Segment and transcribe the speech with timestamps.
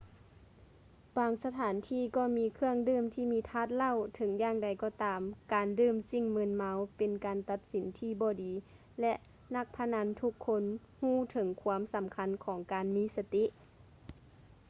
[1.17, 5.21] ບາງສະຖານທີ່ກໍມີເຄື່ອງດື່ມທີ່ມີທາດເຫຼົ້າ ເຖິງຢ່າງໃດກໍຕາມ
[5.53, 8.53] ການດື່ມສິ່ງມຶນເມົາເປັນການຕັດສິນທີ່ບໍ່ດີ
[9.01, 9.13] ແລະ
[9.55, 10.63] ນັກພະນັນທຸກຄົນ
[11.01, 13.43] ຮູ້ເຖິງຄວາມສຳຄັນຂອງການມີສະຕິ